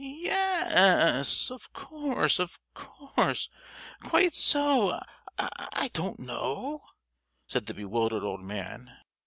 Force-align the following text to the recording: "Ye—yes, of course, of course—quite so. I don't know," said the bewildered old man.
"Ye—yes, 0.03 1.51
of 1.51 1.71
course, 1.73 2.39
of 2.39 2.57
course—quite 2.73 4.33
so. 4.33 4.99
I 5.37 5.91
don't 5.93 6.17
know," 6.19 6.81
said 7.45 7.67
the 7.67 7.75
bewildered 7.75 8.23
old 8.23 8.41
man. 8.41 8.97